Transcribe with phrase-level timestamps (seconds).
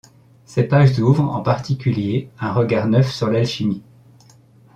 [0.45, 3.83] Ces pages ouvrent, en particulier, un regard neuf sur l'alchimie.